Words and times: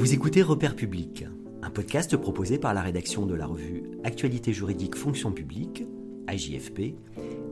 Vous 0.00 0.14
écoutez 0.14 0.40
Repère 0.40 0.76
Public, 0.76 1.26
un 1.60 1.68
podcast 1.68 2.16
proposé 2.16 2.56
par 2.58 2.72
la 2.72 2.80
rédaction 2.80 3.26
de 3.26 3.34
la 3.34 3.44
revue 3.44 3.82
Actualité 4.02 4.54
juridique 4.54 4.96
fonction 4.96 5.30
publique, 5.30 5.84
AJFP, 6.26 6.94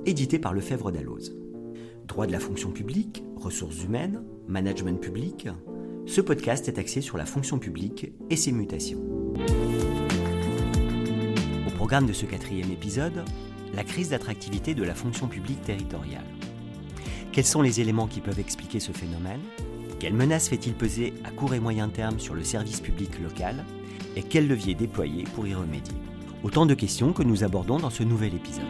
édité 0.06 0.38
par 0.38 0.54
Lefebvre 0.54 0.90
Dalloz. 0.90 1.36
Droit 2.06 2.26
de 2.26 2.32
la 2.32 2.40
fonction 2.40 2.70
publique, 2.70 3.22
ressources 3.36 3.84
humaines, 3.84 4.24
management 4.46 4.98
public, 4.98 5.48
ce 6.06 6.22
podcast 6.22 6.66
est 6.68 6.78
axé 6.78 7.02
sur 7.02 7.18
la 7.18 7.26
fonction 7.26 7.58
publique 7.58 8.12
et 8.30 8.36
ses 8.36 8.52
mutations. 8.52 9.04
Au 11.66 11.70
programme 11.76 12.06
de 12.06 12.14
ce 12.14 12.24
quatrième 12.24 12.72
épisode, 12.72 13.26
la 13.74 13.84
crise 13.84 14.08
d'attractivité 14.08 14.72
de 14.72 14.84
la 14.84 14.94
fonction 14.94 15.28
publique 15.28 15.60
territoriale. 15.60 16.24
Quels 17.30 17.44
sont 17.44 17.60
les 17.60 17.82
éléments 17.82 18.06
qui 18.06 18.22
peuvent 18.22 18.40
expliquer 18.40 18.80
ce 18.80 18.92
phénomène? 18.92 19.42
Quelles 19.98 20.14
menaces 20.14 20.48
fait-il 20.48 20.74
peser 20.74 21.12
à 21.24 21.30
court 21.32 21.54
et 21.54 21.60
moyen 21.60 21.88
terme 21.88 22.20
sur 22.20 22.34
le 22.34 22.44
service 22.44 22.80
public 22.80 23.18
local 23.20 23.64
Et 24.14 24.22
quels 24.22 24.46
leviers 24.46 24.74
déployer 24.74 25.24
pour 25.34 25.46
y 25.46 25.54
remédier? 25.54 25.96
Autant 26.44 26.66
de 26.66 26.74
questions 26.74 27.12
que 27.12 27.24
nous 27.24 27.42
abordons 27.42 27.78
dans 27.78 27.90
ce 27.90 28.04
nouvel 28.04 28.34
épisode. 28.34 28.64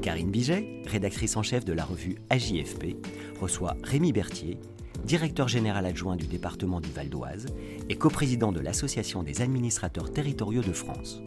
Karine 0.00 0.30
Biget, 0.30 0.82
rédactrice 0.86 1.36
en 1.36 1.42
chef 1.42 1.64
de 1.64 1.72
la 1.72 1.84
revue 1.84 2.16
AJFP, 2.30 2.96
reçoit 3.40 3.76
Rémi 3.82 4.12
Berthier, 4.12 4.58
directeur 5.04 5.48
général 5.48 5.86
adjoint 5.86 6.14
du 6.14 6.28
département 6.28 6.80
du 6.80 6.90
Val 6.90 7.08
d'Oise 7.08 7.46
et 7.88 7.96
coprésident 7.96 8.52
de 8.52 8.60
l'Association 8.60 9.24
des 9.24 9.42
administrateurs 9.42 10.12
territoriaux 10.12 10.62
de 10.62 10.72
France. 10.72 11.20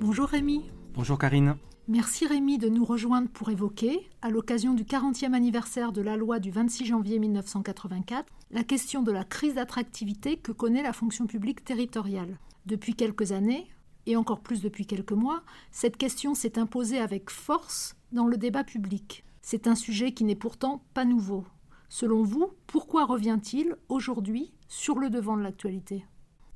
Bonjour 0.00 0.26
Rémi. 0.26 0.64
Bonjour 0.94 1.16
Karine. 1.16 1.54
Merci 1.90 2.26
Rémi 2.26 2.58
de 2.58 2.68
nous 2.68 2.84
rejoindre 2.84 3.30
pour 3.30 3.48
évoquer, 3.48 4.10
à 4.20 4.28
l'occasion 4.28 4.74
du 4.74 4.84
40e 4.84 5.32
anniversaire 5.32 5.90
de 5.90 6.02
la 6.02 6.18
loi 6.18 6.38
du 6.38 6.50
26 6.50 6.84
janvier 6.84 7.18
1984, 7.18 8.30
la 8.50 8.62
question 8.62 9.00
de 9.00 9.10
la 9.10 9.24
crise 9.24 9.54
d'attractivité 9.54 10.36
que 10.36 10.52
connaît 10.52 10.82
la 10.82 10.92
fonction 10.92 11.26
publique 11.26 11.64
territoriale. 11.64 12.38
Depuis 12.66 12.92
quelques 12.92 13.32
années, 13.32 13.70
et 14.04 14.16
encore 14.16 14.40
plus 14.40 14.60
depuis 14.60 14.84
quelques 14.84 15.12
mois, 15.12 15.42
cette 15.70 15.96
question 15.96 16.34
s'est 16.34 16.58
imposée 16.58 16.98
avec 16.98 17.30
force 17.30 17.96
dans 18.12 18.26
le 18.26 18.36
débat 18.36 18.64
public. 18.64 19.24
C'est 19.40 19.66
un 19.66 19.74
sujet 19.74 20.12
qui 20.12 20.24
n'est 20.24 20.36
pourtant 20.36 20.82
pas 20.92 21.06
nouveau. 21.06 21.46
Selon 21.88 22.22
vous, 22.22 22.50
pourquoi 22.66 23.06
revient-il 23.06 23.76
aujourd'hui 23.88 24.52
sur 24.68 24.98
le 24.98 25.08
devant 25.08 25.38
de 25.38 25.42
l'actualité? 25.42 26.04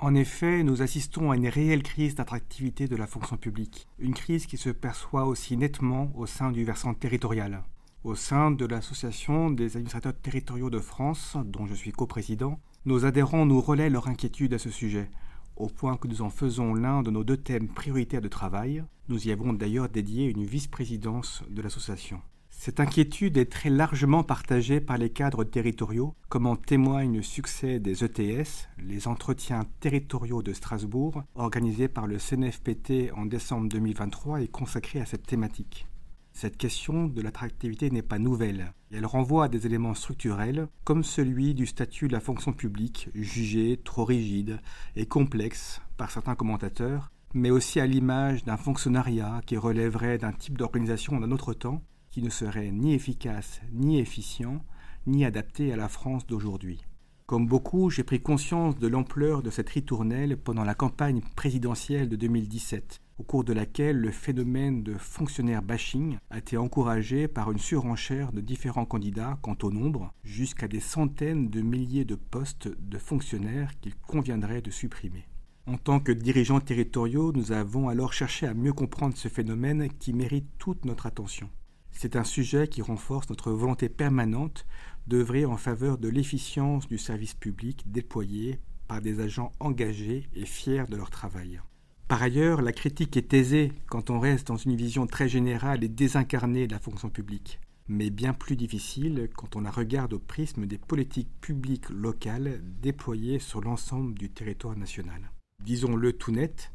En 0.02 0.16
effet, 0.16 0.64
nous 0.64 0.82
assistons 0.82 1.30
à 1.30 1.36
une 1.36 1.46
réelle 1.46 1.84
crise 1.84 2.16
d'attractivité 2.16 2.88
de 2.88 2.96
la 2.96 3.06
fonction 3.06 3.36
publique, 3.36 3.86
une 4.00 4.14
crise 4.14 4.46
qui 4.46 4.56
se 4.56 4.70
perçoit 4.70 5.26
aussi 5.26 5.56
nettement 5.56 6.10
au 6.16 6.26
sein 6.26 6.50
du 6.50 6.64
versant 6.64 6.92
territorial. 6.92 7.62
Au 8.02 8.16
sein 8.16 8.50
de 8.50 8.66
l'Association 8.66 9.48
des 9.52 9.76
administrateurs 9.76 10.20
territoriaux 10.20 10.70
de 10.70 10.80
France, 10.80 11.36
dont 11.44 11.66
je 11.66 11.74
suis 11.74 11.92
coprésident, 11.92 12.58
nos 12.84 13.04
adhérents 13.04 13.46
nous 13.46 13.60
relaient 13.60 13.90
leur 13.90 14.08
inquiétude 14.08 14.54
à 14.54 14.58
ce 14.58 14.70
sujet, 14.70 15.08
au 15.54 15.68
point 15.68 15.96
que 15.96 16.08
nous 16.08 16.22
en 16.22 16.30
faisons 16.30 16.74
l'un 16.74 17.04
de 17.04 17.12
nos 17.12 17.22
deux 17.22 17.36
thèmes 17.36 17.68
prioritaires 17.68 18.20
de 18.20 18.26
travail. 18.26 18.82
Nous 19.08 19.28
y 19.28 19.30
avons 19.30 19.52
d'ailleurs 19.52 19.88
dédié 19.88 20.26
une 20.26 20.44
vice-présidence 20.44 21.44
de 21.48 21.62
l'association. 21.62 22.20
Cette 22.64 22.78
inquiétude 22.78 23.38
est 23.38 23.50
très 23.50 23.70
largement 23.70 24.22
partagée 24.22 24.80
par 24.80 24.96
les 24.96 25.10
cadres 25.10 25.42
territoriaux, 25.42 26.14
comme 26.28 26.46
en 26.46 26.54
témoigne 26.54 27.16
le 27.16 27.22
succès 27.22 27.80
des 27.80 28.04
ETS, 28.04 28.68
les 28.78 29.08
entretiens 29.08 29.66
territoriaux 29.80 30.44
de 30.44 30.52
Strasbourg, 30.52 31.24
organisés 31.34 31.88
par 31.88 32.06
le 32.06 32.18
CNFPT 32.18 33.10
en 33.16 33.26
décembre 33.26 33.68
2023 33.68 34.42
et 34.42 34.46
consacrés 34.46 35.00
à 35.00 35.06
cette 35.06 35.26
thématique. 35.26 35.88
Cette 36.34 36.56
question 36.56 37.08
de 37.08 37.20
l'attractivité 37.20 37.90
n'est 37.90 38.00
pas 38.00 38.20
nouvelle. 38.20 38.72
Elle 38.92 39.06
renvoie 39.06 39.46
à 39.46 39.48
des 39.48 39.66
éléments 39.66 39.94
structurels, 39.94 40.68
comme 40.84 41.02
celui 41.02 41.54
du 41.54 41.66
statut 41.66 42.06
de 42.06 42.12
la 42.12 42.20
fonction 42.20 42.52
publique, 42.52 43.08
jugé 43.12 43.80
trop 43.82 44.04
rigide 44.04 44.60
et 44.94 45.06
complexe 45.06 45.82
par 45.96 46.12
certains 46.12 46.36
commentateurs, 46.36 47.10
mais 47.34 47.50
aussi 47.50 47.80
à 47.80 47.88
l'image 47.88 48.44
d'un 48.44 48.56
fonctionnariat 48.56 49.40
qui 49.46 49.56
relèverait 49.56 50.18
d'un 50.18 50.32
type 50.32 50.58
d'organisation 50.58 51.18
d'un 51.18 51.32
autre 51.32 51.54
temps 51.54 51.82
qui 52.12 52.22
ne 52.22 52.30
serait 52.30 52.70
ni 52.70 52.94
efficace, 52.94 53.60
ni 53.72 53.98
efficient, 53.98 54.62
ni 55.06 55.24
adapté 55.24 55.72
à 55.72 55.76
la 55.76 55.88
France 55.88 56.26
d'aujourd'hui. 56.26 56.84
Comme 57.26 57.46
beaucoup, 57.46 57.88
j'ai 57.88 58.04
pris 58.04 58.20
conscience 58.20 58.78
de 58.78 58.86
l'ampleur 58.86 59.42
de 59.42 59.48
cette 59.48 59.70
ritournelle 59.70 60.36
pendant 60.36 60.64
la 60.64 60.74
campagne 60.74 61.22
présidentielle 61.34 62.10
de 62.10 62.16
2017, 62.16 63.00
au 63.18 63.22
cours 63.22 63.44
de 63.44 63.54
laquelle 63.54 63.96
le 63.96 64.10
phénomène 64.10 64.82
de 64.82 64.94
fonctionnaire 64.94 65.62
bashing 65.62 66.18
a 66.28 66.38
été 66.38 66.58
encouragé 66.58 67.28
par 67.28 67.50
une 67.50 67.58
surenchère 67.58 68.32
de 68.32 68.42
différents 68.42 68.84
candidats 68.84 69.38
quant 69.40 69.56
au 69.62 69.70
nombre, 69.70 70.12
jusqu'à 70.22 70.68
des 70.68 70.80
centaines 70.80 71.48
de 71.48 71.62
milliers 71.62 72.04
de 72.04 72.16
postes 72.16 72.68
de 72.68 72.98
fonctionnaires 72.98 73.72
qu'il 73.80 73.96
conviendrait 73.96 74.60
de 74.60 74.70
supprimer. 74.70 75.26
En 75.66 75.78
tant 75.78 76.00
que 76.00 76.12
dirigeants 76.12 76.60
territoriaux, 76.60 77.32
nous 77.32 77.52
avons 77.52 77.88
alors 77.88 78.12
cherché 78.12 78.46
à 78.46 78.52
mieux 78.52 78.72
comprendre 78.74 79.16
ce 79.16 79.28
phénomène 79.28 79.88
qui 79.98 80.12
mérite 80.12 80.48
toute 80.58 80.84
notre 80.84 81.06
attention. 81.06 81.48
C'est 81.92 82.16
un 82.16 82.24
sujet 82.24 82.68
qui 82.68 82.82
renforce 82.82 83.28
notre 83.30 83.52
volonté 83.52 83.88
permanente 83.88 84.66
d'œuvrer 85.06 85.44
en 85.44 85.56
faveur 85.56 85.98
de 85.98 86.08
l'efficience 86.08 86.88
du 86.88 86.98
service 86.98 87.34
public 87.34 87.84
déployé 87.86 88.58
par 88.88 89.00
des 89.00 89.20
agents 89.20 89.52
engagés 89.60 90.28
et 90.34 90.46
fiers 90.46 90.84
de 90.88 90.96
leur 90.96 91.10
travail. 91.10 91.60
Par 92.08 92.22
ailleurs, 92.22 92.60
la 92.60 92.72
critique 92.72 93.16
est 93.16 93.32
aisée 93.32 93.72
quand 93.86 94.10
on 94.10 94.20
reste 94.20 94.48
dans 94.48 94.56
une 94.56 94.76
vision 94.76 95.06
très 95.06 95.28
générale 95.28 95.82
et 95.84 95.88
désincarnée 95.88 96.66
de 96.66 96.72
la 96.72 96.78
fonction 96.78 97.08
publique, 97.08 97.58
mais 97.88 98.10
bien 98.10 98.34
plus 98.34 98.56
difficile 98.56 99.30
quand 99.34 99.56
on 99.56 99.62
la 99.62 99.70
regarde 99.70 100.12
au 100.12 100.18
prisme 100.18 100.66
des 100.66 100.78
politiques 100.78 101.30
publiques 101.40 101.88
locales 101.88 102.60
déployées 102.82 103.38
sur 103.38 103.60
l'ensemble 103.60 104.14
du 104.14 104.30
territoire 104.30 104.76
national. 104.76 105.30
Disons-le 105.64 106.12
tout 106.12 106.32
net, 106.32 106.72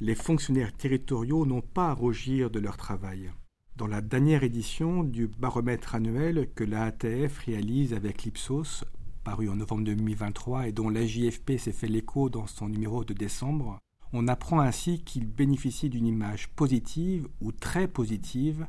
les 0.00 0.14
fonctionnaires 0.14 0.72
territoriaux 0.72 1.46
n'ont 1.46 1.60
pas 1.60 1.90
à 1.90 1.94
rougir 1.94 2.50
de 2.50 2.58
leur 2.58 2.76
travail. 2.76 3.30
Dans 3.80 3.86
la 3.86 4.02
dernière 4.02 4.42
édition 4.42 5.04
du 5.04 5.26
baromètre 5.26 5.94
annuel 5.94 6.50
que 6.54 6.64
la 6.64 6.82
ATF 6.84 7.38
réalise 7.46 7.94
avec 7.94 8.24
l'Ipsos, 8.24 8.84
paru 9.24 9.48
en 9.48 9.56
novembre 9.56 9.84
2023 9.84 10.68
et 10.68 10.72
dont 10.72 10.90
l'AJFP 10.90 11.56
s'est 11.56 11.72
fait 11.72 11.88
l'écho 11.88 12.28
dans 12.28 12.46
son 12.46 12.68
numéro 12.68 13.04
de 13.04 13.14
décembre, 13.14 13.78
on 14.12 14.28
apprend 14.28 14.60
ainsi 14.60 15.02
qu'il 15.02 15.26
bénéficie 15.26 15.88
d'une 15.88 16.06
image 16.06 16.50
positive 16.50 17.26
ou 17.40 17.52
très 17.52 17.88
positive 17.88 18.66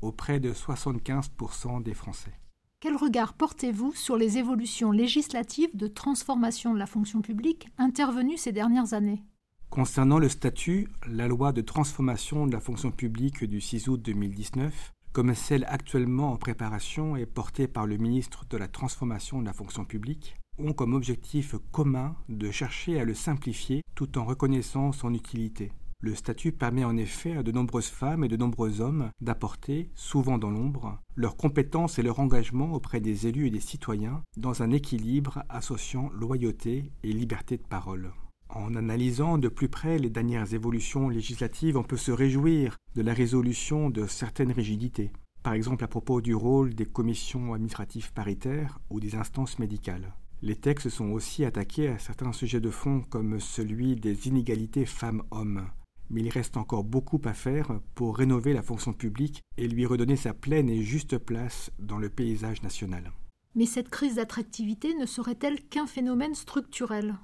auprès 0.00 0.38
de 0.38 0.52
75% 0.52 1.82
des 1.82 1.94
Français. 1.94 2.38
Quel 2.78 2.94
regard 2.94 3.34
portez-vous 3.34 3.92
sur 3.94 4.16
les 4.16 4.38
évolutions 4.38 4.92
législatives 4.92 5.76
de 5.76 5.88
transformation 5.88 6.72
de 6.72 6.78
la 6.78 6.86
fonction 6.86 7.20
publique 7.20 7.66
intervenues 7.78 8.38
ces 8.38 8.52
dernières 8.52 8.94
années? 8.94 9.24
Concernant 9.72 10.18
le 10.18 10.28
statut, 10.28 10.90
la 11.08 11.26
loi 11.26 11.50
de 11.50 11.62
transformation 11.62 12.46
de 12.46 12.52
la 12.52 12.60
fonction 12.60 12.90
publique 12.90 13.42
du 13.42 13.62
6 13.62 13.88
août 13.88 14.02
2019, 14.02 14.92
comme 15.14 15.34
celle 15.34 15.64
actuellement 15.64 16.30
en 16.30 16.36
préparation 16.36 17.16
et 17.16 17.24
portée 17.24 17.68
par 17.68 17.86
le 17.86 17.96
ministre 17.96 18.44
de 18.50 18.58
la 18.58 18.68
Transformation 18.68 19.40
de 19.40 19.46
la 19.46 19.54
fonction 19.54 19.86
publique, 19.86 20.36
ont 20.58 20.74
comme 20.74 20.92
objectif 20.92 21.54
commun 21.70 22.14
de 22.28 22.50
chercher 22.50 23.00
à 23.00 23.06
le 23.06 23.14
simplifier 23.14 23.80
tout 23.94 24.18
en 24.18 24.26
reconnaissant 24.26 24.92
son 24.92 25.14
utilité. 25.14 25.72
Le 26.00 26.14
statut 26.14 26.52
permet 26.52 26.84
en 26.84 26.98
effet 26.98 27.34
à 27.38 27.42
de 27.42 27.50
nombreuses 27.50 27.88
femmes 27.88 28.24
et 28.24 28.28
de 28.28 28.36
nombreux 28.36 28.82
hommes 28.82 29.08
d'apporter, 29.22 29.88
souvent 29.94 30.36
dans 30.36 30.50
l'ombre, 30.50 30.98
leurs 31.16 31.38
compétences 31.38 31.98
et 31.98 32.02
leur 32.02 32.20
engagement 32.20 32.74
auprès 32.74 33.00
des 33.00 33.26
élus 33.26 33.46
et 33.46 33.50
des 33.50 33.60
citoyens 33.60 34.22
dans 34.36 34.62
un 34.62 34.70
équilibre 34.70 35.44
associant 35.48 36.10
loyauté 36.12 36.92
et 37.02 37.12
liberté 37.14 37.56
de 37.56 37.66
parole. 37.66 38.12
En 38.54 38.74
analysant 38.74 39.38
de 39.38 39.48
plus 39.48 39.70
près 39.70 39.98
les 39.98 40.10
dernières 40.10 40.52
évolutions 40.52 41.08
législatives, 41.08 41.78
on 41.78 41.82
peut 41.82 41.96
se 41.96 42.12
réjouir 42.12 42.76
de 42.94 43.00
la 43.00 43.14
résolution 43.14 43.88
de 43.88 44.06
certaines 44.06 44.52
rigidités, 44.52 45.10
par 45.42 45.54
exemple 45.54 45.84
à 45.84 45.88
propos 45.88 46.20
du 46.20 46.34
rôle 46.34 46.74
des 46.74 46.84
commissions 46.84 47.54
administratives 47.54 48.12
paritaires 48.12 48.78
ou 48.90 49.00
des 49.00 49.14
instances 49.14 49.58
médicales. 49.58 50.12
Les 50.42 50.56
textes 50.56 50.90
sont 50.90 51.12
aussi 51.12 51.46
attaqués 51.46 51.88
à 51.88 51.98
certains 51.98 52.32
sujets 52.32 52.60
de 52.60 52.68
fond 52.68 53.00
comme 53.08 53.40
celui 53.40 53.96
des 53.96 54.28
inégalités 54.28 54.84
femmes-hommes. 54.84 55.68
Mais 56.10 56.20
il 56.20 56.28
reste 56.28 56.58
encore 56.58 56.84
beaucoup 56.84 57.22
à 57.24 57.32
faire 57.32 57.80
pour 57.94 58.18
rénover 58.18 58.52
la 58.52 58.62
fonction 58.62 58.92
publique 58.92 59.40
et 59.56 59.66
lui 59.66 59.86
redonner 59.86 60.16
sa 60.16 60.34
pleine 60.34 60.68
et 60.68 60.82
juste 60.82 61.16
place 61.16 61.70
dans 61.78 61.98
le 61.98 62.10
paysage 62.10 62.62
national. 62.62 63.12
Mais 63.54 63.66
cette 63.66 63.88
crise 63.88 64.16
d'attractivité 64.16 64.94
ne 64.94 65.06
serait-elle 65.06 65.62
qu'un 65.62 65.86
phénomène 65.86 66.34
structurel? 66.34 67.16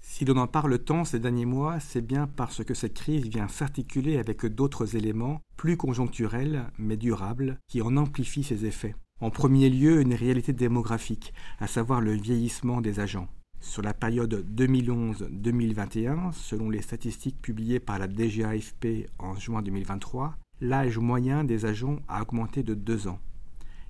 Si 0.00 0.24
l'on 0.24 0.36
en 0.38 0.46
parle 0.46 0.78
tant 0.78 1.04
ces 1.04 1.20
derniers 1.20 1.46
mois, 1.46 1.78
c'est 1.80 2.04
bien 2.04 2.26
parce 2.26 2.64
que 2.64 2.74
cette 2.74 2.94
crise 2.94 3.26
vient 3.26 3.48
s'articuler 3.48 4.18
avec 4.18 4.44
d'autres 4.46 4.96
éléments, 4.96 5.40
plus 5.56 5.76
conjoncturels 5.76 6.64
mais 6.78 6.96
durables, 6.96 7.58
qui 7.68 7.82
en 7.82 7.96
amplifient 7.96 8.44
ses 8.44 8.66
effets. 8.66 8.96
En 9.20 9.30
premier 9.30 9.68
lieu, 9.68 10.00
une 10.00 10.14
réalité 10.14 10.52
démographique, 10.52 11.34
à 11.58 11.66
savoir 11.66 12.00
le 12.00 12.12
vieillissement 12.12 12.80
des 12.80 13.00
agents. 13.00 13.28
Sur 13.60 13.82
la 13.82 13.92
période 13.92 14.46
2011-2021, 14.56 16.32
selon 16.32 16.70
les 16.70 16.80
statistiques 16.80 17.40
publiées 17.40 17.80
par 17.80 17.98
la 17.98 18.08
DGAFP 18.08 19.10
en 19.18 19.34
juin 19.34 19.60
2023, 19.60 20.34
l'âge 20.62 20.98
moyen 20.98 21.44
des 21.44 21.66
agents 21.66 21.98
a 22.08 22.22
augmenté 22.22 22.62
de 22.62 22.74
deux 22.74 23.06
ans. 23.06 23.18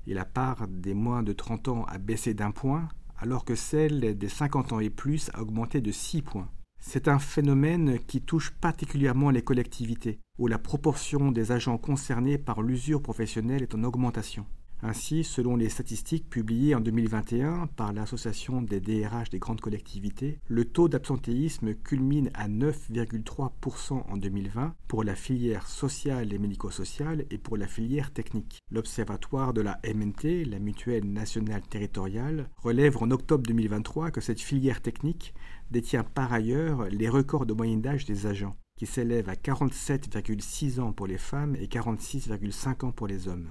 et 0.07 0.15
la 0.15 0.25
part 0.25 0.67
des 0.67 0.95
moins 0.95 1.23
de 1.23 1.33
30 1.33 1.69
ans 1.69 1.85
a 1.85 1.99
baissé 1.99 2.35
d'un 2.35 2.51
point, 2.51 2.89
alors 3.21 3.45
que 3.45 3.55
celle 3.55 4.17
des 4.19 4.29
50 4.29 4.73
ans 4.73 4.81
et 4.81 4.91
plus 4.91 5.31
a 5.35 5.43
augmenté 5.43 5.81
de 5.81 5.93
6 5.93 6.23
points. 6.23 6.49
C'est 6.81 7.09
un 7.09 7.19
phénomène 7.19 7.99
qui 8.07 8.23
touche 8.23 8.51
particulièrement 8.51 9.31
les 9.31 9.43
collectivités, 9.43 10.19
où 10.39 10.47
la 10.47 10.59
proportion 10.59 11.31
des 11.31 11.53
agents 11.53 11.77
concernés 11.77 12.39
par 12.39 12.63
l'usure 12.63 13.03
professionnelle 13.03 13.63
est 13.63 13.75
en 13.75 13.85
augmentation. 13.85 14.47
Ainsi, 14.83 15.25
selon 15.25 15.57
les 15.57 15.69
statistiques 15.69 16.31
publiées 16.31 16.75
en 16.75 16.81
2021 16.81 17.67
par 17.77 17.93
l'Association 17.93 18.63
des 18.63 18.81
DRH 18.81 19.29
des 19.29 19.39
grandes 19.39 19.61
collectivités, 19.61 20.41
le 20.49 20.65
taux 20.65 20.89
d'absentéisme 20.89 21.75
culmine 21.75 22.31
à 22.33 22.49
9,3% 22.49 23.93
en 24.09 24.17
2020 24.17 24.75
pour 24.89 25.05
la 25.05 25.15
filière 25.15 25.67
sociale 25.67 26.33
et 26.33 26.39
médico-sociale 26.39 27.27
et 27.31 27.37
pour 27.37 27.59
la 27.59 27.67
filière 27.67 28.11
technique. 28.11 28.59
L'Observatoire 28.71 29.53
de 29.53 29.61
la 29.61 29.79
MNT, 29.85 30.47
la 30.47 30.59
Mutuelle 30.59 31.05
nationale 31.05 31.63
territoriale, 31.63 32.49
relève 32.57 32.97
en 33.03 33.11
octobre 33.11 33.45
2023 33.47 34.11
que 34.11 34.23
cette 34.23 34.41
filière 34.41 34.81
technique 34.81 35.35
détient 35.71 36.05
par 36.05 36.33
ailleurs 36.33 36.87
les 36.87 37.09
records 37.11 37.45
de 37.45 37.53
moyenne 37.53 37.83
d'âge 37.83 38.07
des 38.07 38.27
agents, 38.27 38.57
qui 38.79 38.87
s'élèvent 38.87 39.29
à 39.29 39.35
47,6 39.35 40.81
ans 40.81 40.93
pour 40.93 41.07
les 41.07 41.19
femmes 41.19 41.55
et 41.57 41.67
46,5 41.67 42.87
ans 42.87 42.93
pour 42.93 43.07
les 43.07 43.29
hommes. 43.29 43.51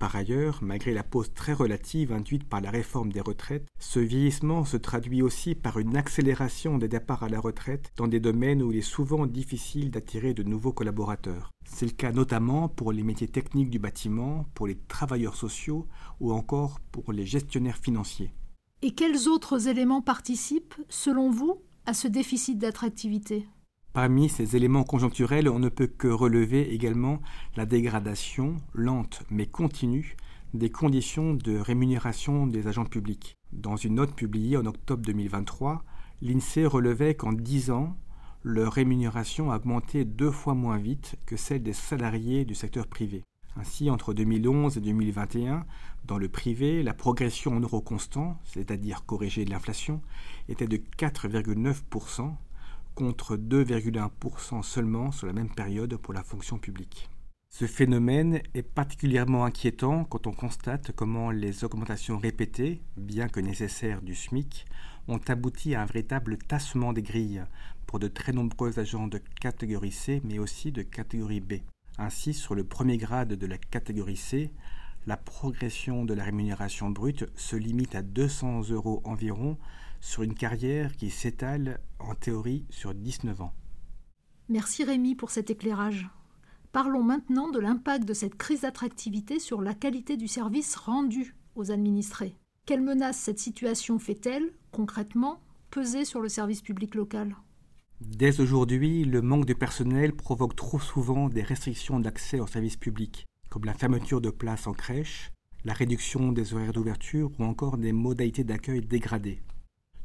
Par 0.00 0.16
ailleurs, 0.16 0.60
malgré 0.62 0.94
la 0.94 1.02
pause 1.02 1.34
très 1.34 1.52
relative 1.52 2.10
induite 2.10 2.48
par 2.48 2.62
la 2.62 2.70
réforme 2.70 3.12
des 3.12 3.20
retraites, 3.20 3.66
ce 3.78 4.00
vieillissement 4.00 4.64
se 4.64 4.78
traduit 4.78 5.20
aussi 5.20 5.54
par 5.54 5.78
une 5.78 5.94
accélération 5.94 6.78
des 6.78 6.88
départs 6.88 7.22
à 7.22 7.28
la 7.28 7.38
retraite 7.38 7.92
dans 7.98 8.08
des 8.08 8.18
domaines 8.18 8.62
où 8.62 8.72
il 8.72 8.78
est 8.78 8.80
souvent 8.80 9.26
difficile 9.26 9.90
d'attirer 9.90 10.32
de 10.32 10.42
nouveaux 10.42 10.72
collaborateurs. 10.72 11.50
C'est 11.66 11.84
le 11.84 11.92
cas 11.92 12.12
notamment 12.12 12.66
pour 12.66 12.92
les 12.92 13.02
métiers 13.02 13.28
techniques 13.28 13.68
du 13.68 13.78
bâtiment, 13.78 14.46
pour 14.54 14.66
les 14.66 14.78
travailleurs 14.88 15.36
sociaux 15.36 15.86
ou 16.18 16.32
encore 16.32 16.80
pour 16.92 17.12
les 17.12 17.26
gestionnaires 17.26 17.76
financiers. 17.76 18.32
Et 18.80 18.94
quels 18.94 19.28
autres 19.28 19.68
éléments 19.68 20.00
participent, 20.00 20.76
selon 20.88 21.30
vous, 21.30 21.60
à 21.84 21.92
ce 21.92 22.08
déficit 22.08 22.56
d'attractivité? 22.56 23.46
Parmi 23.92 24.28
ces 24.28 24.54
éléments 24.54 24.84
conjoncturels, 24.84 25.48
on 25.48 25.58
ne 25.58 25.68
peut 25.68 25.88
que 25.88 26.06
relever 26.06 26.72
également 26.72 27.20
la 27.56 27.66
dégradation 27.66 28.54
lente 28.72 29.24
mais 29.30 29.46
continue 29.46 30.16
des 30.54 30.70
conditions 30.70 31.34
de 31.34 31.58
rémunération 31.58 32.46
des 32.46 32.68
agents 32.68 32.84
publics. 32.84 33.36
Dans 33.52 33.74
une 33.74 33.96
note 33.96 34.14
publiée 34.14 34.56
en 34.56 34.66
octobre 34.66 35.02
2023, 35.04 35.82
l'INSEE 36.22 36.66
relevait 36.66 37.16
qu'en 37.16 37.32
10 37.32 37.72
ans, 37.72 37.96
leur 38.44 38.72
rémunération 38.72 39.50
a 39.50 39.56
augmenté 39.56 40.04
deux 40.04 40.30
fois 40.30 40.54
moins 40.54 40.78
vite 40.78 41.16
que 41.26 41.36
celle 41.36 41.64
des 41.64 41.72
salariés 41.72 42.44
du 42.44 42.54
secteur 42.54 42.86
privé. 42.86 43.24
Ainsi, 43.56 43.90
entre 43.90 44.14
2011 44.14 44.76
et 44.76 44.80
2021, 44.80 45.66
dans 46.04 46.18
le 46.18 46.28
privé, 46.28 46.84
la 46.84 46.94
progression 46.94 47.56
en 47.56 47.60
euros 47.60 47.80
constants, 47.80 48.38
c'est-à-dire 48.44 49.04
corrigée 49.04 49.44
de 49.44 49.50
l'inflation, 49.50 50.00
était 50.48 50.68
de 50.68 50.76
4,9%, 50.76 52.34
contre 53.00 53.38
2,1% 53.38 54.62
seulement 54.62 55.10
sur 55.10 55.26
la 55.26 55.32
même 55.32 55.48
période 55.48 55.96
pour 55.96 56.12
la 56.12 56.22
fonction 56.22 56.58
publique. 56.58 57.08
Ce 57.48 57.64
phénomène 57.64 58.42
est 58.52 58.62
particulièrement 58.62 59.46
inquiétant 59.46 60.04
quand 60.04 60.26
on 60.26 60.32
constate 60.32 60.92
comment 60.92 61.30
les 61.30 61.64
augmentations 61.64 62.18
répétées, 62.18 62.82
bien 62.98 63.28
que 63.28 63.40
nécessaires 63.40 64.02
du 64.02 64.14
SMIC, 64.14 64.66
ont 65.08 65.20
abouti 65.28 65.74
à 65.74 65.80
un 65.80 65.86
véritable 65.86 66.36
tassement 66.36 66.92
des 66.92 67.00
grilles 67.00 67.42
pour 67.86 68.00
de 68.00 68.08
très 68.08 68.32
nombreux 68.32 68.78
agents 68.78 69.08
de 69.08 69.22
catégorie 69.40 69.92
C, 69.92 70.20
mais 70.22 70.38
aussi 70.38 70.70
de 70.70 70.82
catégorie 70.82 71.40
B. 71.40 71.54
Ainsi, 71.96 72.34
sur 72.34 72.54
le 72.54 72.64
premier 72.64 72.98
grade 72.98 73.32
de 73.32 73.46
la 73.46 73.56
catégorie 73.56 74.18
C, 74.18 74.50
la 75.06 75.16
progression 75.16 76.04
de 76.04 76.12
la 76.12 76.24
rémunération 76.24 76.90
brute 76.90 77.24
se 77.34 77.56
limite 77.56 77.94
à 77.94 78.02
200 78.02 78.68
euros 78.72 79.00
environ 79.04 79.56
sur 80.00 80.22
une 80.22 80.34
carrière 80.34 80.96
qui 80.96 81.10
s'étale 81.10 81.80
en 81.98 82.14
théorie 82.14 82.64
sur 82.70 82.94
19 82.94 83.40
ans. 83.42 83.54
Merci 84.48 84.84
Rémi 84.84 85.14
pour 85.14 85.30
cet 85.30 85.50
éclairage. 85.50 86.08
Parlons 86.72 87.02
maintenant 87.02 87.50
de 87.50 87.58
l'impact 87.58 88.04
de 88.04 88.14
cette 88.14 88.36
crise 88.36 88.62
d'attractivité 88.62 89.38
sur 89.38 89.60
la 89.60 89.74
qualité 89.74 90.16
du 90.16 90.28
service 90.28 90.76
rendu 90.76 91.36
aux 91.54 91.70
administrés. 91.70 92.36
Quelle 92.66 92.80
menace 92.80 93.18
cette 93.18 93.38
situation 93.38 93.98
fait-elle, 93.98 94.52
concrètement, 94.70 95.40
peser 95.70 96.04
sur 96.04 96.20
le 96.20 96.28
service 96.28 96.62
public 96.62 96.94
local? 96.94 97.36
Dès 98.00 98.40
aujourd'hui, 98.40 99.04
le 99.04 99.20
manque 99.20 99.46
de 99.46 99.54
personnel 99.54 100.14
provoque 100.14 100.56
trop 100.56 100.78
souvent 100.78 101.28
des 101.28 101.42
restrictions 101.42 102.00
d'accès 102.00 102.40
au 102.40 102.46
service 102.46 102.76
public, 102.76 103.26
comme 103.50 103.64
la 103.64 103.74
fermeture 103.74 104.20
de 104.20 104.30
places 104.30 104.66
en 104.66 104.72
crèche, 104.72 105.32
la 105.64 105.74
réduction 105.74 106.32
des 106.32 106.54
horaires 106.54 106.72
d'ouverture 106.72 107.30
ou 107.38 107.44
encore 107.44 107.76
des 107.76 107.92
modalités 107.92 108.44
d'accueil 108.44 108.80
dégradées. 108.80 109.42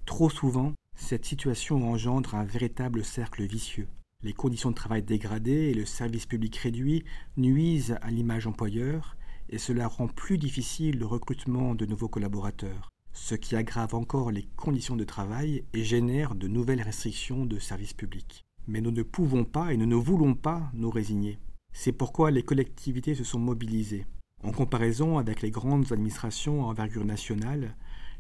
Trop 0.06 0.30
souvent, 0.30 0.74
cette 0.96 1.26
situation 1.26 1.92
engendre 1.92 2.36
un 2.36 2.46
véritable 2.46 3.04
cercle 3.04 3.44
vicieux. 3.44 3.88
Les 4.22 4.34
conditions 4.34 4.70
de 4.70 4.76
travail 4.76 5.02
dégradées 5.02 5.70
et 5.70 5.74
le 5.74 5.86
service 5.86 6.28
public 6.28 6.56
réduit 6.58 7.04
nuisent 7.38 7.98
à 8.02 8.12
l'image 8.12 8.48
employeur 8.48 9.18
et 9.50 9.58
cela 9.58 9.88
rend 9.88 10.08
plus 10.08 10.38
difficile 10.38 11.00
le 11.00 11.06
recrutement 11.06 11.76
de 11.76 11.86
nouveaux 11.86 12.08
collaborateurs, 12.08 12.92
ce 13.14 13.36
qui 13.36 13.56
aggrave 13.56 13.96
encore 13.96 14.32
les 14.32 14.48
conditions 14.56 14.96
de 14.96 15.04
travail 15.04 15.64
et 15.74 15.84
génère 15.84 16.36
de 16.36 16.48
nouvelles 16.48 16.82
restrictions 16.82 17.46
de 17.46 17.60
service 17.60 17.94
public. 17.94 18.46
Mais 18.68 18.82
nous 18.82 18.92
ne 18.92 19.04
pouvons 19.04 19.44
pas 19.44 19.74
et 19.74 19.78
nous 19.78 19.86
ne 19.86 19.96
voulons 19.96 20.36
pas 20.36 20.70
nous 20.74 20.90
résigner. 20.90 21.40
C'est 21.74 21.92
pourquoi 21.92 22.32
les 22.32 22.44
collectivités 22.44 23.16
se 23.16 23.24
sont 23.24 23.40
mobilisées. 23.40 24.06
En 24.44 24.52
comparaison 24.52 25.18
avec 25.18 25.42
les 25.42 25.52
grandes 25.52 25.92
administrations 25.92 26.64
à 26.64 26.68
envergure 26.68 27.06
nationale, 27.06 27.76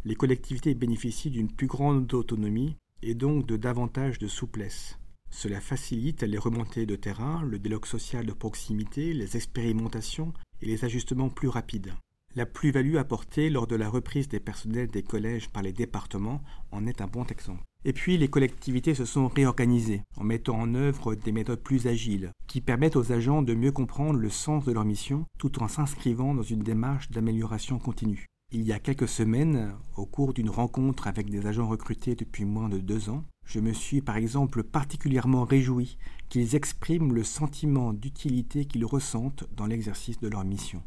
les 0.06 0.16
collectivités 0.16 0.76
bénéficient 0.76 1.32
d'une 1.32 1.52
plus 1.52 1.66
grande 1.66 2.14
autonomie 2.14 2.78
et 3.02 3.16
donc 3.16 3.48
de 3.48 3.58
davantage 3.58 4.20
de 4.20 4.28
souplesse. 4.28 5.00
Cela 5.32 5.60
facilite 5.60 6.22
les 6.22 6.38
remontées 6.38 6.86
de 6.86 6.96
terrain, 6.96 7.44
le 7.44 7.58
dialogue 7.58 7.88
social 7.88 8.26
de 8.26 8.32
proximité, 8.32 9.14
les 9.14 9.36
expérimentations 9.36 10.32
et 10.62 10.68
les 10.68 10.86
ajustements 10.86 11.30
plus 11.30 11.48
rapides. 11.48 11.94
La 12.36 12.46
plus-value 12.46 12.98
apportée 12.98 13.50
lors 13.50 13.66
de 13.66 13.76
la 13.76 13.90
reprise 13.90 14.28
des 14.28 14.40
personnels 14.40 14.90
des 14.90 15.02
collèges 15.02 15.50
par 15.50 15.64
les 15.64 15.74
départements 15.74 16.44
en 16.72 16.86
est 16.86 17.02
un 17.02 17.08
bon 17.08 17.24
exemple. 17.24 17.64
Et 17.84 17.94
puis 17.94 18.18
les 18.18 18.28
collectivités 18.28 18.94
se 18.94 19.06
sont 19.06 19.28
réorganisées 19.28 20.04
en 20.18 20.24
mettant 20.24 20.60
en 20.60 20.76
œuvre 20.76 21.16
des 21.16 21.32
méthodes 21.32 21.64
plus 21.64 21.88
agiles 21.88 22.32
qui 22.48 22.62
permettent 22.62 22.96
aux 22.96 23.12
agents 23.12 23.42
de 23.42 23.56
mieux 23.56 23.72
comprendre 23.72 24.20
le 24.20 24.30
sens 24.30 24.66
de 24.66 24.72
leur 24.72 24.86
mission 24.86 25.26
tout 25.40 25.64
en 25.64 25.68
s'inscrivant 25.68 26.36
dans 26.36 26.44
une 26.44 26.64
démarche 26.64 27.10
d'amélioration 27.10 27.80
continue. 27.80 28.28
Il 28.58 28.64
y 28.64 28.72
a 28.72 28.80
quelques 28.80 29.10
semaines, 29.10 29.74
au 29.98 30.06
cours 30.06 30.34
d'une 30.34 30.50
rencontre 30.50 31.08
avec 31.08 31.30
des 31.30 31.46
agents 31.46 31.68
recrutés 31.68 32.16
depuis 32.16 32.46
moins 32.46 32.70
de 32.70 32.78
deux 32.78 33.10
ans, 33.10 33.26
je 33.44 33.60
me 33.60 33.74
suis 33.74 34.00
par 34.00 34.16
exemple 34.16 34.64
particulièrement 34.64 35.44
réjoui 35.44 35.98
qu'ils 36.30 36.56
expriment 36.56 37.14
le 37.14 37.26
sentiment 37.26 37.92
d'utilité 37.92 38.64
qu'ils 38.64 38.86
ressentent 38.86 39.44
dans 39.58 39.66
l'exercice 39.66 40.22
de 40.22 40.30
leur 40.30 40.46
mission. 40.46 40.82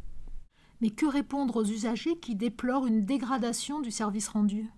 Mais 0.81 0.89
que 0.89 1.05
répondre 1.05 1.57
aux 1.57 1.65
usagers 1.67 2.19
qui 2.19 2.37
déplorent 2.37 2.87
une 2.87 3.05
dégradation 3.05 3.83
du 3.83 3.91
service 3.91 4.29
rendu? 4.29 4.71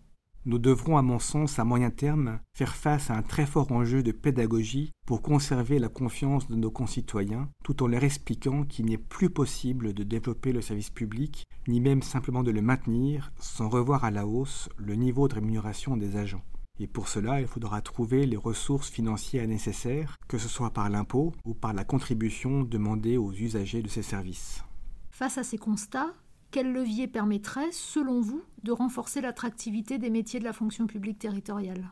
Nous 0.47 0.59
devrons, 0.59 0.97
à 0.97 1.02
mon 1.02 1.18
sens, 1.18 1.59
à 1.59 1.64
moyen 1.64 1.90
terme, 1.90 2.40
faire 2.54 2.75
face 2.75 3.11
à 3.11 3.16
un 3.16 3.23
très 3.23 3.47
fort 3.47 3.70
enjeu 3.73 4.02
de 4.02 4.12
pédagogie 4.12 4.92
pour 5.06 5.20
conserver 5.20 5.78
la 5.78 5.88
confiance 5.88 6.49
de 6.49 6.56
nos 6.56 6.70
concitoyens, 6.70 7.50
tout 7.62 7.82
en 7.82 7.87
leur 7.87 8.04
expliquant 8.04 8.64
qu'il 8.64 8.87
n'est 8.87 8.97
plus 8.97 9.28
possible 9.28 9.92
de 9.92 10.02
développer 10.02 10.52
le 10.52 10.62
service 10.62 10.90
public, 10.90 11.44
ni 11.68 11.80
même 11.80 12.02
simplement 12.02 12.42
de 12.42 12.50
le 12.50 12.62
maintenir, 12.62 13.32
sans 13.38 13.68
revoir 13.68 14.04
à 14.04 14.11
la 14.11 14.26
hausse 14.26 14.68
le 14.78 14.94
niveau 14.94 15.28
de 15.28 15.35
rémunération 15.35 15.97
des 15.97 16.16
agents. 16.16 16.44
Et 16.78 16.87
pour 16.87 17.09
cela, 17.09 17.42
il 17.42 17.47
faudra 17.47 17.82
trouver 17.82 18.25
les 18.25 18.38
ressources 18.38 18.88
financières 18.88 19.47
nécessaires, 19.47 20.16
que 20.28 20.38
ce 20.38 20.49
soit 20.49 20.70
par 20.70 20.88
l'impôt 20.88 21.32
ou 21.44 21.52
par 21.52 21.75
la 21.75 21.85
contribution 21.85 22.62
demandée 22.62 23.18
aux 23.18 23.32
usagers 23.32 23.82
de 23.82 23.88
ces 23.88 24.02
services. 24.02 24.64
Face 25.11 25.37
à 25.37 25.44
ces 25.44 25.59
constats, 25.59 26.14
quel 26.50 26.73
levier 26.73 27.07
permettrait, 27.07 27.71
selon 27.73 28.21
vous, 28.21 28.42
de 28.64 28.73
renforcer 28.73 29.21
l'attractivité 29.21 29.99
des 29.99 30.11
métiers 30.11 30.40
de 30.40 30.45
la 30.45 30.52
fonction 30.52 30.87
publique 30.87 31.19
territoriale? 31.19 31.90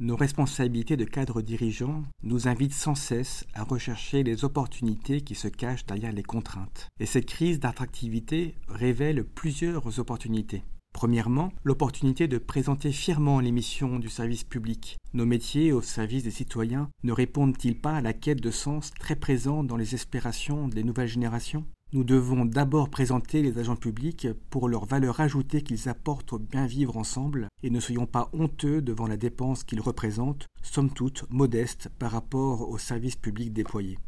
Nos 0.00 0.16
responsabilités 0.16 0.96
de 0.96 1.04
cadre 1.04 1.42
dirigeant 1.42 2.04
nous 2.22 2.46
invitent 2.46 2.72
sans 2.72 2.94
cesse 2.94 3.44
à 3.52 3.64
rechercher 3.64 4.22
les 4.22 4.44
opportunités 4.44 5.22
qui 5.22 5.34
se 5.34 5.48
cachent 5.48 5.86
derrière 5.86 6.12
les 6.12 6.22
contraintes. 6.22 6.86
Et 7.00 7.06
cette 7.06 7.26
crise 7.26 7.58
d'attractivité 7.58 8.54
révèle 8.68 9.24
plusieurs 9.24 9.98
opportunités. 9.98 10.62
Premièrement, 10.94 11.52
l'opportunité 11.64 12.28
de 12.28 12.38
présenter 12.38 12.92
fièrement 12.92 13.40
les 13.40 13.52
missions 13.52 13.98
du 13.98 14.08
service 14.08 14.44
public. 14.44 14.96
Nos 15.12 15.26
métiers 15.26 15.72
au 15.72 15.82
service 15.82 16.22
des 16.22 16.30
citoyens 16.30 16.88
ne 17.02 17.12
répondent-ils 17.12 17.78
pas 17.78 17.96
à 17.96 18.00
la 18.00 18.12
quête 18.12 18.40
de 18.40 18.50
sens 18.50 18.92
très 18.98 19.16
présente 19.16 19.66
dans 19.66 19.76
les 19.76 19.94
aspirations 19.94 20.68
des 20.68 20.84
nouvelles 20.84 21.08
générations? 21.08 21.66
Nous 21.94 22.04
devons 22.04 22.44
d'abord 22.44 22.90
présenter 22.90 23.40
les 23.40 23.58
agents 23.58 23.76
publics 23.76 24.28
pour 24.50 24.68
leur 24.68 24.84
valeur 24.84 25.20
ajoutée 25.20 25.62
qu'ils 25.62 25.88
apportent 25.88 26.34
au 26.34 26.38
bien 26.38 26.66
vivre 26.66 26.98
ensemble 26.98 27.48
et 27.62 27.70
ne 27.70 27.80
soyons 27.80 28.04
pas 28.04 28.28
honteux 28.34 28.82
devant 28.82 29.06
la 29.06 29.16
dépense 29.16 29.64
qu'ils 29.64 29.80
représentent, 29.80 30.46
somme 30.62 30.90
toute 30.90 31.24
modeste 31.30 31.88
par 31.98 32.10
rapport 32.10 32.68
aux 32.68 32.76
services 32.76 33.16
publics 33.16 33.54
déployés. 33.54 33.98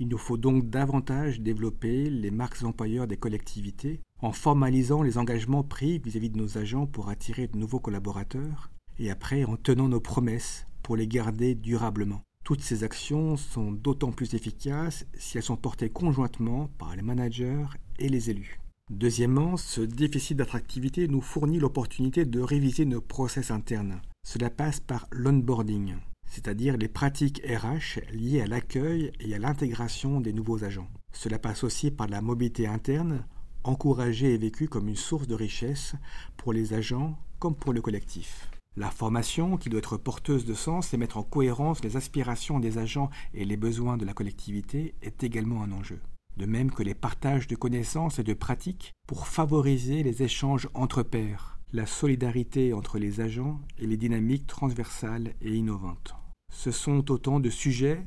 Il 0.00 0.08
nous 0.08 0.18
faut 0.18 0.36
donc 0.36 0.68
davantage 0.68 1.40
développer 1.40 2.10
les 2.10 2.32
marques 2.32 2.64
employeurs 2.64 3.06
des 3.06 3.16
collectivités 3.16 4.00
en 4.20 4.32
formalisant 4.32 5.02
les 5.02 5.16
engagements 5.16 5.62
pris 5.62 6.00
vis-à-vis 6.00 6.30
de 6.30 6.38
nos 6.38 6.58
agents 6.58 6.86
pour 6.86 7.08
attirer 7.08 7.46
de 7.46 7.56
nouveaux 7.56 7.80
collaborateurs 7.80 8.70
et 8.98 9.12
après 9.12 9.44
en 9.44 9.56
tenant 9.56 9.88
nos 9.88 10.00
promesses 10.00 10.66
pour 10.82 10.96
les 10.96 11.06
garder 11.06 11.54
durablement. 11.54 12.22
Toutes 12.48 12.62
ces 12.62 12.82
actions 12.82 13.36
sont 13.36 13.72
d'autant 13.72 14.10
plus 14.10 14.32
efficaces 14.32 15.04
si 15.18 15.36
elles 15.36 15.42
sont 15.42 15.58
portées 15.58 15.90
conjointement 15.90 16.70
par 16.78 16.96
les 16.96 17.02
managers 17.02 17.66
et 17.98 18.08
les 18.08 18.30
élus. 18.30 18.58
Deuxièmement, 18.90 19.58
ce 19.58 19.82
déficit 19.82 20.38
d'attractivité 20.38 21.08
nous 21.08 21.20
fournit 21.20 21.58
l'opportunité 21.58 22.24
de 22.24 22.40
réviser 22.40 22.86
nos 22.86 23.02
process 23.02 23.50
internes. 23.50 24.00
Cela 24.26 24.48
passe 24.48 24.80
par 24.80 25.08
l'onboarding, 25.10 25.96
c'est-à-dire 26.24 26.78
les 26.78 26.88
pratiques 26.88 27.42
RH 27.46 28.00
liées 28.14 28.40
à 28.40 28.46
l'accueil 28.46 29.12
et 29.20 29.34
à 29.34 29.38
l'intégration 29.38 30.22
des 30.22 30.32
nouveaux 30.32 30.64
agents. 30.64 30.88
Cela 31.12 31.38
passe 31.38 31.64
aussi 31.64 31.90
par 31.90 32.08
la 32.08 32.22
mobilité 32.22 32.66
interne, 32.66 33.26
encouragée 33.62 34.32
et 34.32 34.38
vécue 34.38 34.68
comme 34.68 34.88
une 34.88 34.96
source 34.96 35.26
de 35.26 35.34
richesse 35.34 35.96
pour 36.38 36.54
les 36.54 36.72
agents 36.72 37.18
comme 37.40 37.54
pour 37.54 37.74
le 37.74 37.82
collectif. 37.82 38.48
La 38.76 38.90
formation, 38.90 39.56
qui 39.56 39.68
doit 39.68 39.78
être 39.78 39.96
porteuse 39.96 40.44
de 40.44 40.54
sens 40.54 40.94
et 40.94 40.96
mettre 40.96 41.16
en 41.16 41.22
cohérence 41.22 41.82
les 41.82 41.96
aspirations 41.96 42.60
des 42.60 42.78
agents 42.78 43.10
et 43.34 43.44
les 43.44 43.56
besoins 43.56 43.96
de 43.96 44.04
la 44.04 44.14
collectivité, 44.14 44.94
est 45.02 45.24
également 45.24 45.62
un 45.62 45.72
enjeu 45.72 46.00
de 46.38 46.46
même 46.46 46.70
que 46.70 46.84
les 46.84 46.94
partages 46.94 47.48
de 47.48 47.56
connaissances 47.56 48.18
et 48.20 48.22
de 48.22 48.32
pratiques 48.32 48.94
pour 49.06 49.26
favoriser 49.26 50.02
les 50.04 50.22
échanges 50.22 50.68
entre 50.72 51.02
pairs, 51.02 51.58
la 51.72 51.84
solidarité 51.84 52.72
entre 52.72 52.98
les 52.98 53.20
agents 53.20 53.60
et 53.78 53.86
les 53.86 53.96
dynamiques 53.96 54.46
transversales 54.46 55.34
et 55.42 55.54
innovantes. 55.54 56.14
Ce 56.52 56.70
sont 56.70 57.10
autant 57.10 57.40
de 57.40 57.50
sujets 57.50 58.06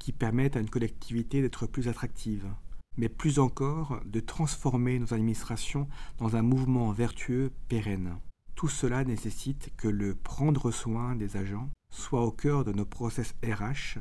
qui 0.00 0.12
permettent 0.12 0.56
à 0.56 0.60
une 0.60 0.68
collectivité 0.68 1.40
d'être 1.40 1.66
plus 1.66 1.88
attractive, 1.88 2.46
mais 2.96 3.08
plus 3.08 3.38
encore 3.38 4.00
de 4.04 4.20
transformer 4.20 4.98
nos 4.98 5.14
administrations 5.14 5.88
dans 6.18 6.34
un 6.34 6.42
mouvement 6.42 6.90
vertueux 6.90 7.52
pérenne. 7.68 8.16
Tout 8.60 8.68
cela 8.68 9.04
nécessite 9.04 9.72
que 9.78 9.88
le 9.88 10.14
prendre 10.14 10.70
soin 10.70 11.16
des 11.16 11.38
agents 11.38 11.70
soit 11.90 12.26
au 12.26 12.30
cœur 12.30 12.62
de 12.62 12.72
nos 12.72 12.84
process 12.84 13.34
RH 13.42 14.00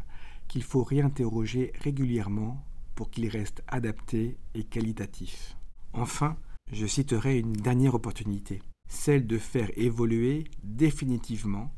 qu'il 0.49 0.63
faut 0.63 0.83
réinterroger 0.83 1.71
régulièrement 1.79 2.61
pour 2.93 3.09
qu'il 3.09 3.29
reste 3.29 3.63
adapté 3.69 4.37
et 4.55 4.65
qualitatif. 4.65 5.55
Enfin, 5.93 6.35
je 6.73 6.85
citerai 6.85 7.39
une 7.39 7.53
dernière 7.53 7.95
opportunité, 7.95 8.61
celle 8.89 9.27
de 9.27 9.37
faire 9.37 9.71
évoluer 9.77 10.43
définitivement 10.61 11.73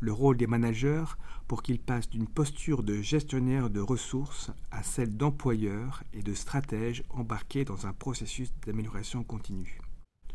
le 0.00 0.12
rôle 0.12 0.36
des 0.36 0.46
managers 0.46 1.06
pour 1.48 1.62
qu'ils 1.62 1.80
passent 1.80 2.10
d'une 2.10 2.28
posture 2.28 2.82
de 2.82 3.00
gestionnaire 3.00 3.70
de 3.70 3.80
ressources 3.80 4.50
à 4.70 4.82
celle 4.82 5.16
d'employeur 5.16 6.04
et 6.12 6.20
de 6.20 6.34
stratège 6.34 7.02
embarqués 7.08 7.64
dans 7.64 7.86
un 7.86 7.94
processus 7.94 8.52
d'amélioration 8.66 9.24
continue. 9.24 9.80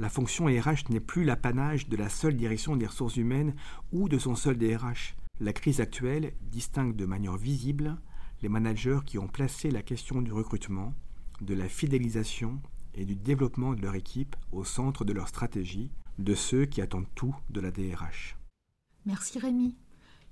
La 0.01 0.09
fonction 0.09 0.45
RH 0.45 0.89
n'est 0.89 0.99
plus 0.99 1.23
l'apanage 1.23 1.87
de 1.87 1.95
la 1.95 2.09
seule 2.09 2.35
direction 2.35 2.75
des 2.75 2.87
ressources 2.87 3.17
humaines 3.17 3.53
ou 3.91 4.09
de 4.09 4.17
son 4.17 4.35
seul 4.35 4.57
DRH. 4.57 5.15
La 5.39 5.53
crise 5.53 5.79
actuelle 5.79 6.33
distingue 6.51 6.95
de 6.95 7.05
manière 7.05 7.37
visible 7.37 7.97
les 8.41 8.49
managers 8.49 9.01
qui 9.05 9.19
ont 9.19 9.27
placé 9.27 9.69
la 9.69 9.83
question 9.83 10.23
du 10.23 10.33
recrutement, 10.33 10.95
de 11.41 11.53
la 11.53 11.69
fidélisation 11.69 12.59
et 12.95 13.05
du 13.05 13.15
développement 13.15 13.75
de 13.75 13.81
leur 13.83 13.93
équipe 13.93 14.35
au 14.51 14.63
centre 14.63 15.05
de 15.05 15.13
leur 15.13 15.27
stratégie, 15.27 15.91
de 16.17 16.33
ceux 16.33 16.65
qui 16.65 16.81
attendent 16.81 17.13
tout 17.13 17.35
de 17.51 17.61
la 17.61 17.69
DRH. 17.69 18.35
Merci 19.05 19.37
Rémi. 19.37 19.75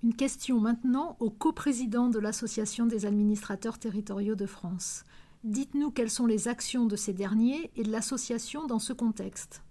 Une 0.01 0.15
question 0.15 0.59
maintenant 0.59 1.15
au 1.19 1.29
coprésident 1.29 2.09
de 2.09 2.17
l'Association 2.17 2.87
des 2.87 3.05
administrateurs 3.05 3.77
territoriaux 3.77 4.33
de 4.33 4.47
France. 4.47 5.03
Dites-nous 5.45 5.91
quelles 5.91 6.09
sont 6.09 6.25
les 6.25 6.49
actions 6.49 6.85
de 6.85 6.97
ces 6.97 7.13
derniers 7.13 7.71
et 7.77 7.83
de 7.83 7.91
l'association 7.91 8.67
dans 8.67 8.77
ce 8.77 8.91
contexte. 8.91 9.63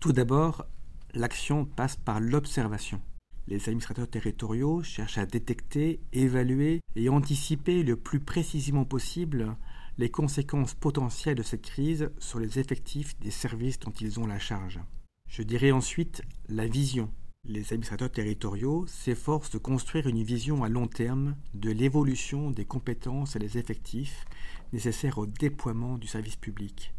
Tout 0.00 0.14
d'abord, 0.14 0.64
l'action 1.12 1.66
passe 1.66 1.96
par 1.96 2.18
l'observation. 2.18 2.98
Les 3.46 3.68
administrateurs 3.68 4.08
territoriaux 4.08 4.82
cherchent 4.82 5.18
à 5.18 5.26
détecter, 5.26 6.00
évaluer 6.14 6.80
et 6.96 7.10
anticiper 7.10 7.82
le 7.82 7.96
plus 7.96 8.20
précisément 8.20 8.86
possible 8.86 9.54
les 9.98 10.10
conséquences 10.10 10.74
potentielles 10.74 11.36
de 11.36 11.42
cette 11.42 11.62
crise 11.62 12.10
sur 12.18 12.38
les 12.38 12.58
effectifs 12.58 13.18
des 13.20 13.30
services 13.30 13.78
dont 13.80 13.92
ils 14.00 14.18
ont 14.18 14.26
la 14.26 14.38
charge. 14.38 14.80
Je 15.28 15.42
dirais 15.42 15.72
ensuite 15.72 16.22
la 16.48 16.66
vision. 16.66 17.10
Les 17.48 17.72
administrateurs 17.72 18.12
territoriaux 18.12 18.86
s'efforcent 18.86 19.50
de 19.50 19.58
construire 19.58 20.06
une 20.06 20.22
vision 20.22 20.62
à 20.62 20.68
long 20.68 20.86
terme 20.86 21.34
de 21.54 21.72
l'évolution 21.72 22.52
des 22.52 22.64
compétences 22.64 23.34
et 23.34 23.40
des 23.40 23.58
effectifs 23.58 24.24
nécessaires 24.72 25.18
au 25.18 25.26
déploiement 25.26 25.98
du 25.98 26.06
service 26.06 26.36
public, 26.36 26.94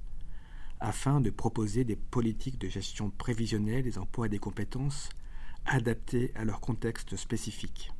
afin 0.81 1.21
de 1.21 1.29
proposer 1.29 1.85
des 1.85 1.95
politiques 1.95 2.59
de 2.59 2.67
gestion 2.67 3.09
prévisionnelle 3.09 3.83
des 3.83 3.97
emplois 3.97 4.25
et 4.25 4.29
des 4.29 4.37
compétences 4.37 5.07
adaptés 5.65 6.33
à 6.35 6.43
leur 6.43 6.59
contexte 6.59 7.15
spécifique. 7.15 7.93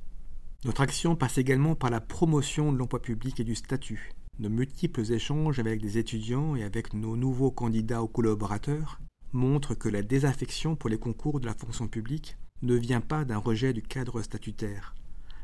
Notre 0.66 0.82
action 0.82 1.16
passe 1.16 1.38
également 1.38 1.76
par 1.76 1.92
la 1.92 2.02
promotion 2.02 2.74
de 2.74 2.78
l'emploi 2.78 3.02
public 3.02 3.40
et 3.40 3.46
du 3.46 3.56
statut. 3.56 4.12
Nos 4.40 4.50
multiples 4.50 5.14
échanges 5.14 5.60
avec 5.60 5.80
des 5.80 5.98
étudiants 5.98 6.58
et 6.58 6.64
avec 6.64 6.94
nos 6.94 7.16
nouveaux 7.16 7.52
candidats 7.52 8.04
ou 8.04 8.08
collaborateurs 8.08 9.00
montrent 9.34 9.76
que 9.76 9.90
la 9.90 10.02
désaffection 10.02 10.76
pour 10.76 10.90
les 10.90 10.98
concours 10.98 11.40
de 11.40 11.46
la 11.46 11.54
fonction 11.54 11.88
publique 11.88 12.38
ne 12.62 12.76
vient 12.76 13.02
pas 13.02 13.26
d'un 13.26 13.38
rejet 13.38 13.74
du 13.74 13.82
cadre 13.82 14.22
statutaire, 14.22 14.96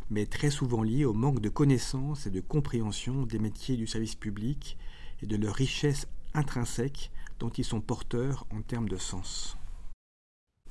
mais 0.09 0.25
très 0.25 0.49
souvent 0.49 0.83
lié 0.83 1.05
au 1.05 1.13
manque 1.13 1.41
de 1.41 1.49
connaissances 1.49 2.25
et 2.25 2.31
de 2.31 2.39
compréhension 2.39 3.23
des 3.23 3.39
métiers 3.39 3.75
du 3.75 3.87
service 3.87 4.15
public 4.15 4.77
et 5.21 5.25
de 5.25 5.35
leur 5.35 5.55
richesse 5.55 6.07
intrinsèque 6.33 7.11
dont 7.39 7.49
ils 7.49 7.65
sont 7.65 7.81
porteurs 7.81 8.45
en 8.51 8.61
termes 8.61 8.89
de 8.89 8.97
sens. 8.97 9.57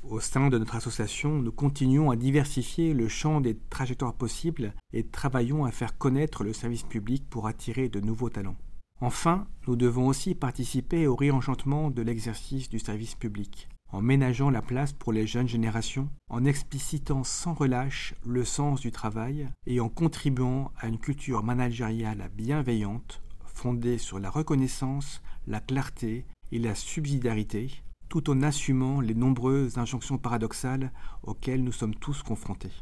Au 0.02 0.20
sein 0.20 0.48
de 0.48 0.58
notre 0.58 0.76
association, 0.76 1.42
nous 1.42 1.50
continuons 1.50 2.10
à 2.10 2.16
diversifier 2.16 2.94
le 2.94 3.08
champ 3.08 3.40
des 3.40 3.58
trajectoires 3.68 4.14
possibles 4.14 4.72
et 4.92 5.04
travaillons 5.04 5.64
à 5.64 5.72
faire 5.72 5.98
connaître 5.98 6.44
le 6.44 6.52
service 6.52 6.84
public 6.84 7.28
pour 7.28 7.48
attirer 7.48 7.88
de 7.88 8.00
nouveaux 8.00 8.30
talents. 8.30 8.56
Enfin, 9.00 9.46
nous 9.68 9.76
devons 9.76 10.08
aussi 10.08 10.34
participer 10.34 11.06
au 11.06 11.14
réenchantement 11.14 11.90
de 11.90 12.02
l'exercice 12.02 12.68
du 12.68 12.80
service 12.80 13.14
public, 13.14 13.68
en 13.92 14.02
ménageant 14.02 14.50
la 14.50 14.60
place 14.60 14.92
pour 14.92 15.12
les 15.12 15.24
jeunes 15.24 15.48
générations, 15.48 16.08
en 16.28 16.44
explicitant 16.44 17.22
sans 17.22 17.54
relâche 17.54 18.14
le 18.26 18.44
sens 18.44 18.80
du 18.80 18.90
travail 18.90 19.48
et 19.66 19.78
en 19.78 19.88
contribuant 19.88 20.72
à 20.78 20.88
une 20.88 20.98
culture 20.98 21.44
managériale 21.44 22.28
bienveillante 22.34 23.22
fondée 23.44 23.98
sur 23.98 24.18
la 24.18 24.30
reconnaissance, 24.30 25.22
la 25.46 25.60
clarté 25.60 26.26
et 26.50 26.58
la 26.58 26.74
subsidiarité, 26.74 27.70
tout 28.08 28.30
en 28.30 28.42
assumant 28.42 29.00
les 29.00 29.14
nombreuses 29.14 29.78
injonctions 29.78 30.18
paradoxales 30.18 30.92
auxquelles 31.22 31.62
nous 31.62 31.72
sommes 31.72 31.94
tous 31.94 32.22
confrontés. 32.22 32.72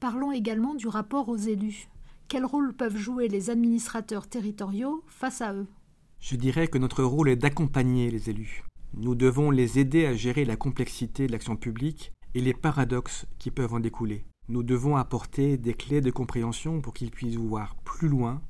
Parlons 0.00 0.32
également 0.32 0.74
du 0.74 0.88
rapport 0.88 1.28
aux 1.28 1.36
élus. 1.36 1.88
Quel 2.28 2.46
rôle 2.46 2.72
peuvent 2.72 2.96
jouer 2.96 3.28
les 3.28 3.50
administrateurs 3.50 4.26
territoriaux 4.26 5.04
face 5.06 5.40
à 5.42 5.52
eux? 5.54 5.66
Je 6.20 6.36
dirais 6.36 6.68
que 6.68 6.78
notre 6.78 7.04
rôle 7.04 7.28
est 7.28 7.36
d'accompagner 7.36 8.10
les 8.10 8.30
élus. 8.30 8.64
Nous 8.94 9.14
devons 9.14 9.50
les 9.50 9.78
aider 9.78 10.06
à 10.06 10.14
gérer 10.14 10.44
la 10.44 10.56
complexité 10.56 11.26
de 11.26 11.32
l'action 11.32 11.56
publique 11.56 12.12
et 12.34 12.40
les 12.40 12.54
paradoxes 12.54 13.26
qui 13.38 13.50
peuvent 13.50 13.74
en 13.74 13.80
découler. 13.80 14.24
Nous 14.48 14.62
devons 14.62 14.96
apporter 14.96 15.58
des 15.58 15.74
clés 15.74 16.00
de 16.00 16.10
compréhension 16.10 16.80
pour 16.80 16.94
qu'ils 16.94 17.10
puissent 17.10 17.36
voir 17.36 17.76
plus 17.84 18.08
loin 18.08 18.40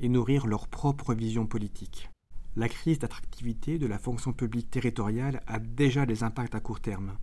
et 0.00 0.08
nourrir 0.08 0.46
leur 0.46 0.66
propre 0.66 1.14
vision 1.14 1.46
politique. 1.46 2.10
La 2.56 2.68
crise 2.68 2.98
d'attractivité 2.98 3.78
de 3.78 3.86
la 3.86 3.98
fonction 3.98 4.32
publique 4.32 4.70
territoriale 4.70 5.42
a 5.46 5.60
déjà 5.60 6.04
des 6.04 6.24
impacts 6.24 6.56
à 6.56 6.60
court 6.60 6.80
terme, 6.80 7.16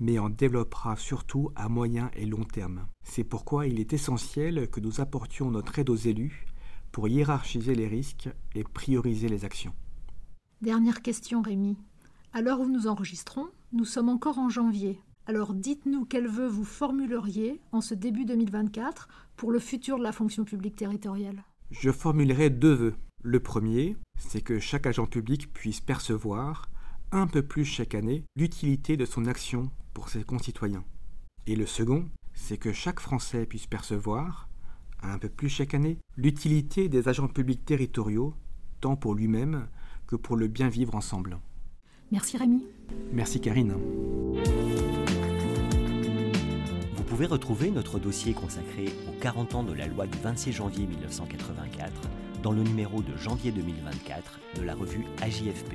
mais 0.00 0.18
en 0.18 0.30
développera 0.30 0.96
surtout 0.96 1.50
à 1.56 1.68
moyen 1.68 2.10
et 2.14 2.26
long 2.26 2.44
terme. 2.44 2.86
C'est 3.02 3.24
pourquoi 3.24 3.66
il 3.66 3.80
est 3.80 3.92
essentiel 3.92 4.68
que 4.70 4.80
nous 4.80 5.00
apportions 5.00 5.50
notre 5.50 5.78
aide 5.78 5.90
aux 5.90 5.96
élus 5.96 6.46
pour 6.92 7.08
hiérarchiser 7.08 7.74
les 7.74 7.88
risques 7.88 8.28
et 8.54 8.64
prioriser 8.64 9.28
les 9.28 9.44
actions. 9.44 9.74
Dernière 10.62 11.02
question, 11.02 11.42
Rémi. 11.42 11.76
À 12.32 12.42
l'heure 12.42 12.60
où 12.60 12.68
nous 12.68 12.86
enregistrons, 12.86 13.48
nous 13.72 13.84
sommes 13.84 14.08
encore 14.08 14.38
en 14.38 14.48
janvier. 14.48 15.00
Alors 15.26 15.54
dites-nous 15.54 16.06
quels 16.06 16.26
vœux 16.26 16.48
vous 16.48 16.64
formuleriez 16.64 17.60
en 17.72 17.80
ce 17.80 17.94
début 17.94 18.24
2024 18.24 19.08
pour 19.36 19.52
le 19.52 19.58
futur 19.58 19.98
de 19.98 20.02
la 20.02 20.12
fonction 20.12 20.44
publique 20.44 20.76
territoriale? 20.76 21.44
Je 21.70 21.90
formulerai 21.90 22.48
deux 22.50 22.72
vœux. 22.72 22.94
Le 23.22 23.40
premier, 23.40 23.96
c'est 24.18 24.40
que 24.40 24.58
chaque 24.58 24.86
agent 24.86 25.06
public 25.06 25.52
puisse 25.52 25.80
percevoir, 25.80 26.70
un 27.12 27.26
peu 27.26 27.42
plus 27.42 27.64
chaque 27.64 27.94
année, 27.94 28.24
l'utilité 28.36 28.96
de 28.96 29.04
son 29.04 29.26
action 29.26 29.70
pour 29.98 30.10
ses 30.10 30.22
concitoyens. 30.22 30.84
Et 31.48 31.56
le 31.56 31.66
second, 31.66 32.08
c'est 32.32 32.56
que 32.56 32.72
chaque 32.72 33.00
Français 33.00 33.46
puisse 33.46 33.66
percevoir, 33.66 34.48
un 35.02 35.18
peu 35.18 35.28
plus 35.28 35.48
chaque 35.48 35.74
année, 35.74 35.98
l'utilité 36.16 36.88
des 36.88 37.08
agents 37.08 37.26
publics 37.26 37.64
territoriaux, 37.64 38.32
tant 38.80 38.94
pour 38.94 39.16
lui-même 39.16 39.66
que 40.06 40.14
pour 40.14 40.36
le 40.36 40.46
bien 40.46 40.68
vivre 40.68 40.94
ensemble. 40.94 41.40
Merci 42.12 42.36
Rémi. 42.36 42.64
Merci 43.12 43.40
Karine. 43.40 43.74
Vous 46.94 47.02
pouvez 47.02 47.26
retrouver 47.26 47.72
notre 47.72 47.98
dossier 47.98 48.34
consacré 48.34 48.84
aux 49.08 49.20
40 49.20 49.56
ans 49.56 49.64
de 49.64 49.72
la 49.72 49.88
loi 49.88 50.06
du 50.06 50.16
26 50.18 50.52
janvier 50.52 50.86
1984 50.86 51.90
dans 52.44 52.52
le 52.52 52.62
numéro 52.62 53.02
de 53.02 53.16
janvier 53.16 53.50
2024 53.50 54.38
de 54.58 54.62
la 54.62 54.76
revue 54.76 55.06
AJFP. 55.22 55.74